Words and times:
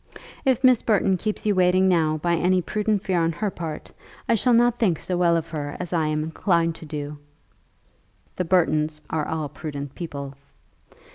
If 0.45 0.63
Miss 0.63 0.81
Burton 0.81 1.15
keeps 1.15 1.45
you 1.45 1.53
waiting 1.53 1.87
now 1.87 2.17
by 2.17 2.33
any 2.33 2.59
prudent 2.59 3.03
fear 3.03 3.21
on 3.21 3.33
her 3.33 3.51
part, 3.51 3.91
I 4.27 4.33
shall 4.33 4.53
not 4.53 4.79
think 4.79 4.97
so 4.99 5.15
well 5.15 5.37
of 5.37 5.49
her 5.49 5.77
as 5.79 5.93
I 5.93 6.07
am 6.07 6.23
inclined 6.23 6.73
to 6.77 6.87
do." 6.87 7.19
"The 8.35 8.45
Burtons 8.45 9.01
are 9.11 9.27
all 9.27 9.47
prudent 9.47 9.93
people." 9.93 10.33